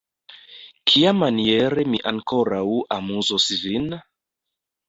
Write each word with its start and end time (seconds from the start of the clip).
Kiamaniere 0.91 1.85
mi 1.91 2.01
ankoraŭ 2.13 2.65
amuzos 2.99 3.47
vin? 3.67 3.89